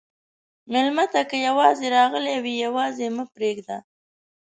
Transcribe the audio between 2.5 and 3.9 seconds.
یواځې مه پرېږده.